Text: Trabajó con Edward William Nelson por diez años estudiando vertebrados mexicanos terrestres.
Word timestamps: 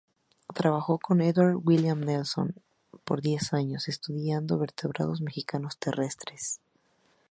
Trabajó 0.55 0.97
con 0.97 1.21
Edward 1.21 1.57
William 1.63 1.99
Nelson 2.01 2.55
por 3.03 3.21
diez 3.21 3.53
años 3.53 3.87
estudiando 3.87 4.57
vertebrados 4.57 5.21
mexicanos 5.21 5.77
terrestres. 5.77 6.59